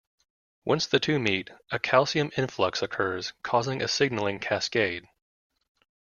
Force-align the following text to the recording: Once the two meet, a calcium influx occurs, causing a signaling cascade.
Once 0.65 0.87
the 0.87 0.99
two 0.99 1.19
meet, 1.19 1.51
a 1.69 1.77
calcium 1.77 2.31
influx 2.35 2.81
occurs, 2.81 3.33
causing 3.43 3.83
a 3.83 3.87
signaling 3.87 4.39
cascade. 4.39 5.07